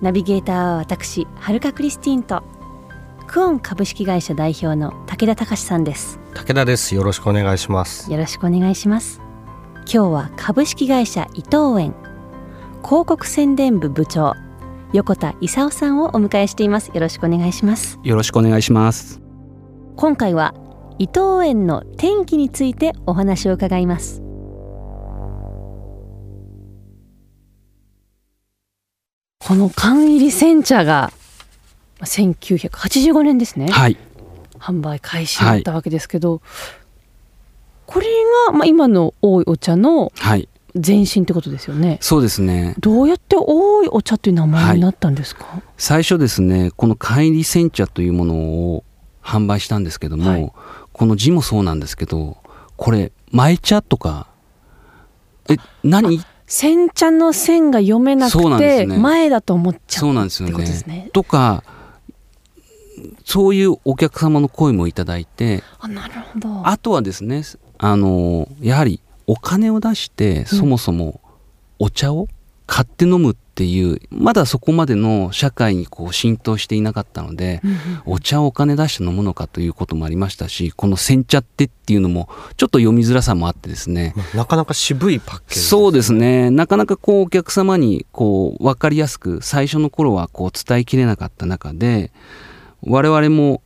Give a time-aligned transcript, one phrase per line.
[0.00, 2.42] ナビゲーターは私はるかクリスティンと
[3.26, 6.18] クオン株式会社代表の武田隆さんです。
[6.34, 6.94] 武田です。
[6.94, 8.10] よろしくお願いします。
[8.10, 9.20] よろしくお願いします。
[9.74, 11.94] 今日は株式会社伊藤園
[12.82, 14.34] 広告宣伝部部長
[14.92, 16.90] 横田勲さんをお迎えしています。
[16.94, 17.98] よろしくお願いします。
[18.02, 19.20] よろしくお願いします。
[19.96, 20.54] 今回は
[20.98, 24.22] 伊藤園の天気についてお話を伺います
[29.50, 31.10] この缶入り煎茶が
[32.02, 33.96] 1985年ですね、はい。
[34.60, 36.40] 販売開始だったわけですけど、
[37.84, 38.06] これ
[38.46, 40.48] が、まあ、今の多いお茶のはい。
[40.80, 41.98] 前身ってことですよね。
[42.00, 42.76] そうですね。
[42.78, 48.84] どうやって多いお茶という名前になったんですか、最初ですねこの帰り煎茶というものを
[49.20, 50.52] 販売したんですけども、はい。
[50.92, 52.36] この字もそうなんですけど
[52.76, 54.28] これ前茶とか
[55.48, 56.24] え何？
[56.50, 58.98] 煎茶の線が読めなそうくて、なんですね。
[58.98, 61.10] 前だと思っちゃそううなんですよってことですねね。
[61.12, 61.62] とか
[63.24, 66.66] そういうお客様の声もいただいてあなるほど。
[66.66, 67.44] あとはですね
[67.78, 71.20] あのやはりお金を出してそもそも
[71.78, 72.26] お茶を
[72.70, 77.76] 買って飲むっていうまだそこまでの社会にこう浸透していなかったので、うんうん。
[78.06, 84.12] お茶をお金出して飲むのかということもありましたしこの煎茶ってっていうのもちょっと読みづらさもあってですね。
[84.16, 86.52] まあなかなか渋いパッケージそうですね。
[86.52, 92.12] なかなかこうお客様にこう分かりやすく最初の頃はこう伝えきれなかった中で
[92.82, 93.62] 我々も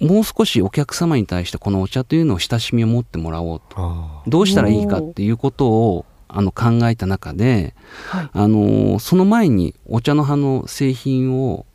[0.00, 3.76] もう少しお客様に対してこのお茶というのを親しみを持ってもらおうと。
[3.78, 7.74] あどうしたらいいかっていうことをあの考えた中で、
[8.08, 8.30] はい。
[8.32, 11.66] あのその前にお茶の葉の製品を、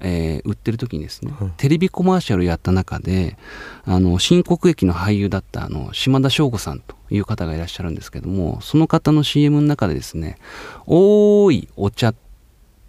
[0.00, 3.36] えー売ってる時にですね、うんテレビコマーシャルやった中で
[3.84, 10.38] あの新国益の俳優だったあの島田省吾さんという方がいらっしゃるんですけどもその方の CM の中でですね
[10.86, 12.14] 「おーいお茶」っ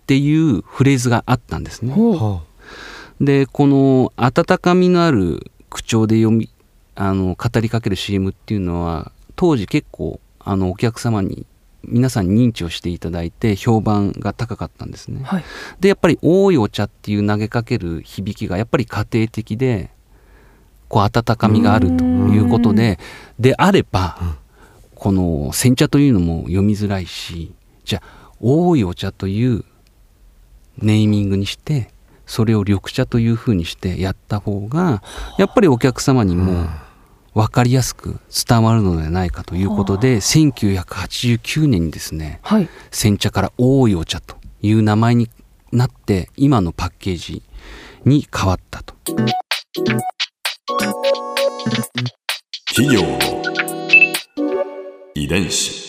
[0.06, 1.94] ていうフレーズがあったんですね。
[3.20, 6.50] でこの温かみのある口調で読み
[6.96, 11.46] あの語りかける CM っていうのは当時結構あのお客様に
[11.84, 15.22] 皆さんに認知をしていただいて評判が高かったんですね。
[15.24, 15.44] はい。
[15.80, 19.90] でやっぱり「多いお茶」っていう投げかける響きがやっぱり家庭的で
[20.88, 23.00] こう温かみがあるということで
[23.40, 24.34] であればうん。
[25.00, 27.54] この煎茶というのも読みづらいし
[27.86, 29.64] じゃあ「多いお茶」という
[30.78, 31.90] ネーミングにして
[32.26, 35.02] それを緑茶というふうにしてやった方が
[35.38, 36.68] やっぱりお客様にも
[37.40, 42.68] 分かりやすく伝わるのではないかということで1989年にですねはい。
[42.92, 45.30] 煎茶から多いお茶という名前に
[45.72, 47.42] なって今のパッケージ
[48.04, 48.94] に変わったと。
[52.76, 53.18] 企業の
[55.16, 55.88] 遺伝子。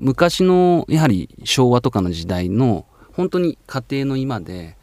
[0.00, 4.76] 昔のやはり昭和とかの時代の本当に家庭の今で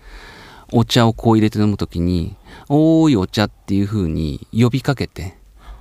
[0.72, 5.36] お茶をこう入れて飲む時に「多いお茶」っていう風に呼びかけて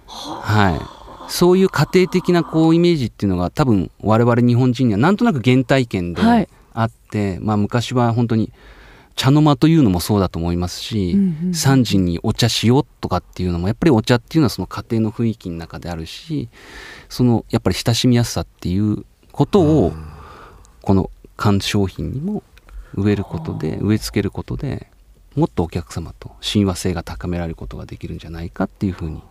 [0.06, 0.80] はい。
[1.30, 6.48] そういう家庭的なこうイメージっていうのが多分我々日本人にはなんとなく原体験ではい。
[6.72, 8.52] あって、まあ昔は本当に
[9.16, 11.50] 茶の間というのもそうだと思いますし、うんうん。
[11.50, 16.48] 3時にお茶しようとかっていうのもやっぱりお茶っていうのはその家庭の雰囲気の中であるし
[17.08, 19.92] そのやっぱり親しみやすさっていうことを
[20.82, 22.42] この缶商品にも
[22.94, 24.88] 植えることで植え付けることで
[25.38, 29.22] もっとお客様と親和性が高められることができるんじゃないかっていうふうに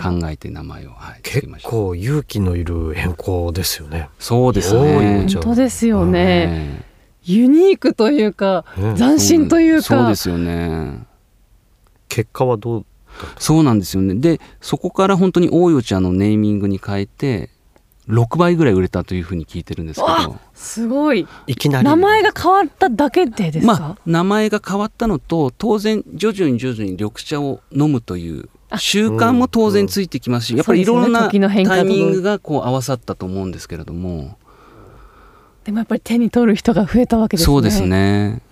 [0.00, 1.68] 考えて名前を、はい、結ました。
[1.68, 4.08] 構勇気のいる変更ですよね。
[4.18, 5.26] そうですね。
[5.26, 6.46] 本当ですよね。
[6.46, 6.84] ね
[7.24, 9.82] ユニークというかね斬新というか。
[9.82, 11.06] そうですよね。
[12.08, 12.86] 結果はどう
[13.38, 14.14] そうなんですよね。
[14.14, 17.50] でそこから本当に大いお茶のネーミングに変えて
[18.08, 21.26] 6倍ぐらい売れたというふうに聞いてるんですけわどすごい。
[21.46, 21.84] いきなり。
[21.84, 34.36] 名前が変わっただけでですか、まあ名前が変わったのと当然徐々に徐々に緑茶を飲むという習慣も当然ついてきますし、やっぱりいろんなタイミングがこう合わさったと思うんですけれども。
[35.64, 37.52] でもやっぱり手に取る人が増えたわけですね。
[37.52, 38.42] そうですね。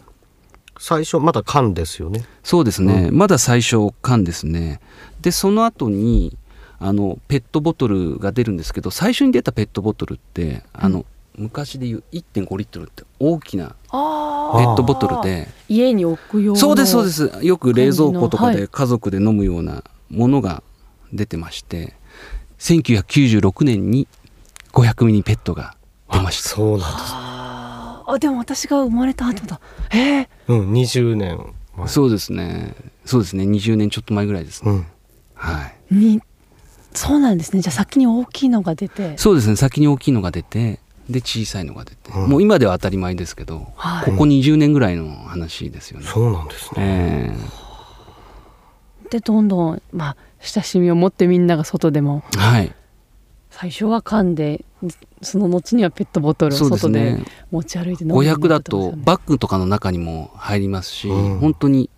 [0.78, 2.24] 最初まだ缶ですよね。
[2.42, 4.80] そうですね、まだ最初缶ですね。
[5.20, 6.38] でその後に
[6.80, 11.04] あのペットボトルが出るんですけど最初に出たペットボトルってあの、
[11.36, 15.48] 昔でいう1.5リットルって大きなあペットボトルで。
[15.68, 17.30] 家に置くようなそうですそうです。
[17.42, 20.62] よく冷蔵庫とかで家族で飲むようなものが
[21.12, 21.94] 出てまして
[22.58, 24.08] 1996年に
[24.72, 25.76] 500ミリペットが
[26.12, 26.48] 出ました。
[26.48, 27.12] そうなんです。
[27.14, 28.18] あ。
[28.18, 29.60] でも私が生まれた後だ。
[29.92, 30.22] え。
[30.22, 31.88] ー、うん20年前。
[31.88, 32.74] そうですね。
[33.04, 33.44] そうですね。
[33.44, 34.86] 20年ちょっと前ぐらいですね、うん。
[35.34, 35.94] はい。
[35.94, 36.20] に
[36.94, 37.62] そうなんですね。
[37.62, 39.16] じゃあ先に大きいのが出て。
[39.16, 39.56] そうですね。
[39.56, 42.28] 先に大きいのが出てで小さいのが出て、うん。
[42.28, 44.10] もう今では当たり前ですけど、はい。
[44.10, 47.34] ここ20年ぐらいの話ですよね、そうなんですね。
[47.34, 47.36] え
[49.10, 52.74] でどんどんまあ親しみを持ってみんなが外でもーはい。
[53.50, 54.64] 最初は缶で
[55.20, 57.24] その後にはペットボトルを外でね。
[57.50, 61.38] 持ち歩いて飲むように500だとバッグとかの中にも入りますし、うん。
[61.38, 61.90] 本当に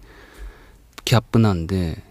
[1.04, 2.02] キャップなんで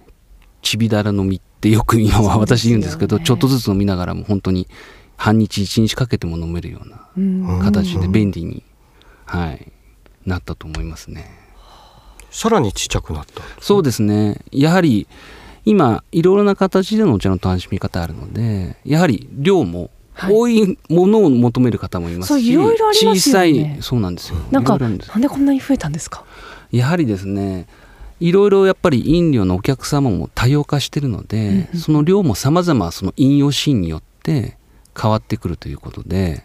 [0.62, 3.24] ちびだら飲みってよく今は私言うんですけどね。
[3.24, 4.68] ちょっとずつ飲みながらも本当に
[5.16, 7.60] 半日一日かけても飲めるようなうん。
[7.62, 8.64] 形で便利に、
[9.26, 9.72] はい、
[10.26, 11.30] なったと思いますね。
[12.32, 13.44] さらにちっちゃくなった。
[13.60, 14.40] そうですね。
[14.52, 15.08] やはり
[15.66, 20.34] 今いろいろな形でのお茶の楽しみ方あるのでやはり量もはい。
[20.34, 24.40] 多いものを求める方もいますし、そうい小さいそうなんですよ。
[24.50, 26.26] なんかいろいろあるんですなんでこんなに増えたんですか？
[26.72, 27.68] やはりですね
[28.22, 34.58] いろいろやっぱり飲料のお客様も多様化してるので、うんうんその量も様々その飲用シーンによって
[35.00, 36.44] 変わってくるということで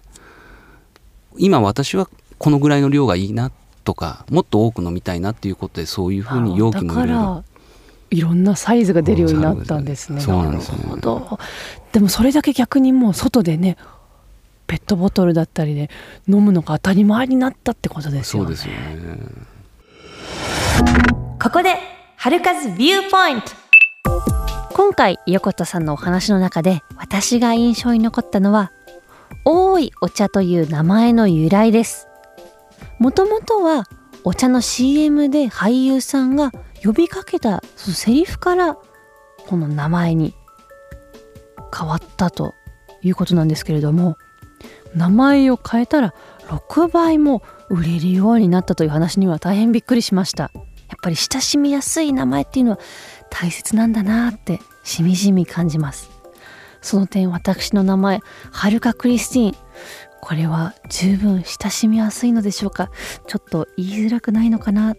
[1.36, 2.08] 今私は
[2.38, 3.50] このぐらいの量がいいな
[3.84, 7.44] とかもっと多く飲みたいなっていうことでそういうふうに容器もいろいろら
[8.10, 10.20] いろんんなサイズが出るようになったんですね。
[10.20, 11.38] そうなんですねるほど。
[11.92, 13.76] でもそれだけ逆にもう外でね
[14.66, 15.90] ペットボトルだったりで
[16.28, 18.56] 飲むのが当たり前になったってことですよね。
[18.56, 21.15] そうですよね
[21.46, 21.76] ここで
[22.16, 23.52] 春風ビューポイント。
[24.74, 28.72] 今回横田さんのお話の中で私が印象に残ったのは
[29.46, 32.08] 「多いお茶」という名前の由来です。
[32.98, 33.84] もともとは
[34.24, 36.50] お茶の CM で俳優さんが
[36.82, 38.76] 呼びかけたそのセリフから
[39.46, 40.34] この名前に
[41.72, 42.56] 変わったと
[43.02, 44.18] いうことなんですけれども
[44.96, 46.12] 名前を変えたら
[46.48, 50.50] 6倍も売れるようになったという話には大変びっくりしました。
[51.06, 52.78] ぱり親しみやすい名前っていうのは
[53.30, 56.10] 大切なんだなってしみじみ感じます。
[56.82, 58.20] その点私の名前
[58.50, 59.56] はるかクリスティーン。
[60.20, 62.90] これは十分親しみやすいのでしょうか。
[63.28, 64.96] ちょっと言いづらくないのかな、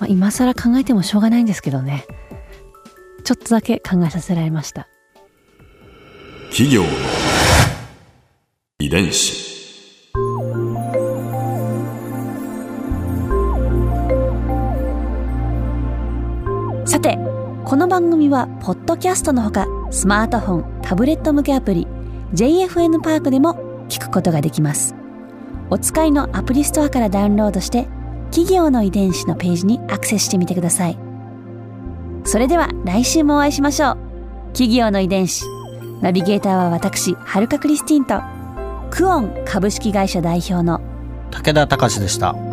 [0.00, 2.06] まあ、今更考えてもしょうがないんですけどね。
[3.22, 4.88] ちょっとだけ考えさせられました。
[6.50, 6.82] 企業。
[8.80, 9.49] 遺伝子。
[17.80, 21.86] この番組はポッドキャストのほかスマートフォンタブレット向けアプリ
[22.34, 24.94] JFN パークでも聞くことができます。
[25.70, 27.88] お使いのアプリストアからダウンロードして
[28.32, 30.98] 企業の遺伝子のページにアクセスしてみてください。
[32.24, 33.96] それでは来週もお会いしましょう。
[34.52, 35.46] 企業の遺伝子。
[36.02, 38.20] ナビゲーターは私はるかクリスティンと
[38.90, 40.82] クオン株式会社代表の
[41.30, 42.49] 武田隆でした。